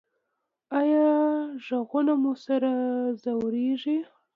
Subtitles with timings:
[0.79, 1.07] ایا
[1.65, 2.63] غږونه مو سر
[3.23, 3.97] ځوروي؟